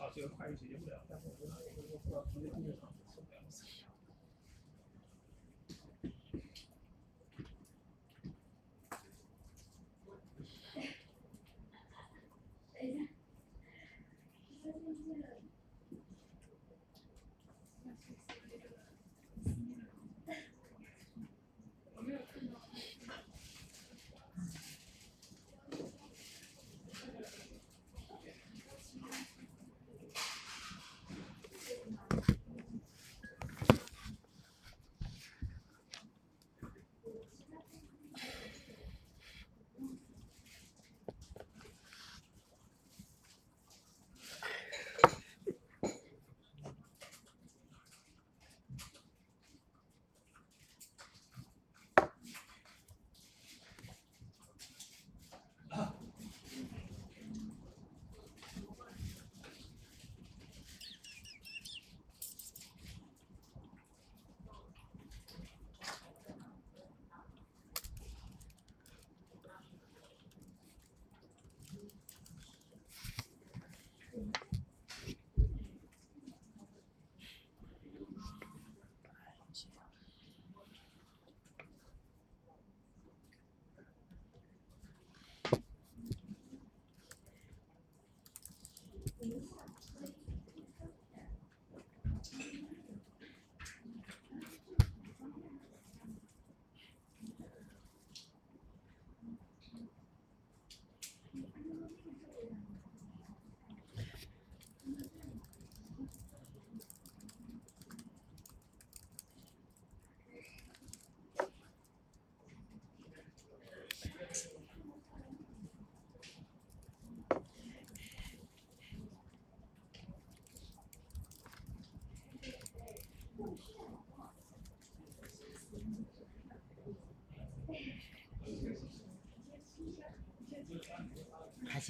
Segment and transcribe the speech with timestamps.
[0.00, 2.89] 啊，这个快解决不了，但是我觉得我我不到直接工作上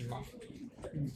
[0.01, 0.25] 行吧。
[0.95, 1.11] 嗯。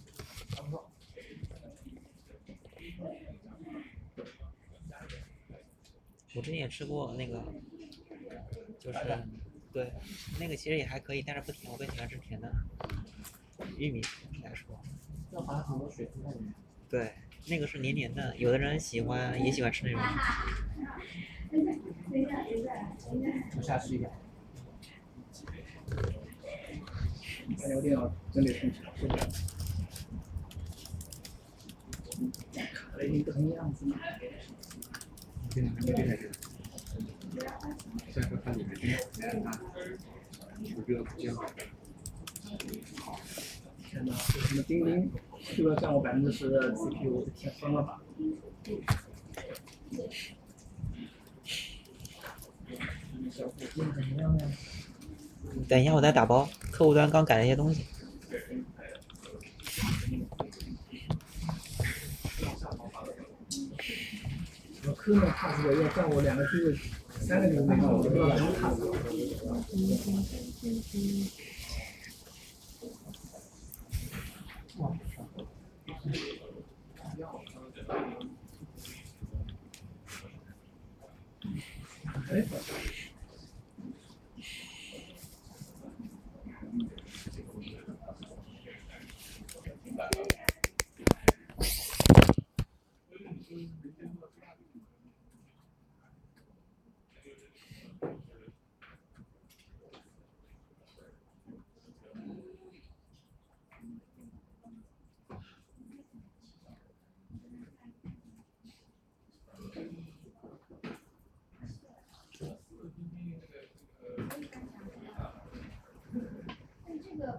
[6.35, 7.41] 我之前也吃过那个，
[8.81, 8.99] 就是
[9.73, 9.93] 对，
[10.41, 12.53] 那个其实也还可以，但是不甜，我更喜欢吃甜的。
[13.79, 14.03] 玉米
[14.43, 14.79] 来说，
[15.31, 16.53] 要含很多水分在里面。
[16.91, 17.15] 对，
[17.47, 20.01] 那个是黏黏的，有的人喜欢也喜欢吃那种。
[23.57, 24.11] 我下吃一点。
[27.57, 29.29] 感觉我电脑真得充起来，受不了。
[32.73, 33.97] 卡的已经不成样子了。
[35.53, 36.31] 现在还没变下去。
[38.13, 39.53] 下个看你们今天看，
[40.77, 41.45] 我觉得不见好。
[43.83, 45.11] 天哪，这什么钉钉
[45.57, 48.01] 就要占我百分之十的 CPU，我的天，疯了吧？
[53.31, 54.47] 小火箭怎么样呀？
[55.69, 57.87] 等一下，我在打包，客户端刚改了一些东西。
[65.07, 66.77] 要占我两个 G
[67.21, 68.51] 三个 G 没到，我不知道怎么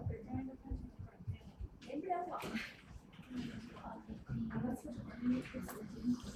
[0.08, 1.38] 这个京人是快速的软件
[1.86, 2.40] 连接，了网？
[3.30, 3.34] 嗯，
[3.78, 4.64] 好吧。
[5.22, 5.58] 你你四
[6.02, 6.35] 一，一。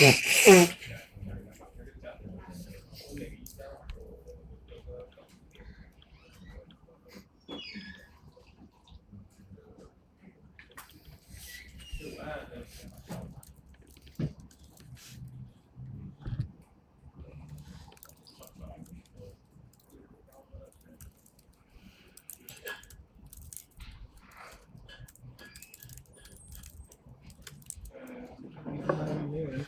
[0.00, 0.04] う
[0.52, 0.77] ん。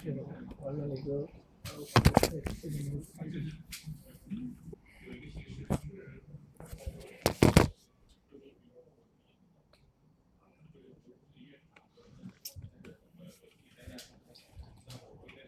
[0.04, 0.26] 人去了，
[0.62, 1.28] 完了那个。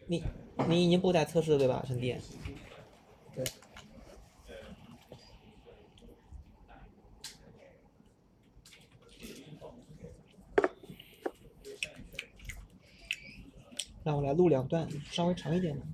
[0.07, 0.23] 你
[0.69, 2.15] 你已经不在测试了对吧，兄弟？
[3.35, 3.45] 对。
[14.05, 15.87] 让我来录两段，稍微长一点的。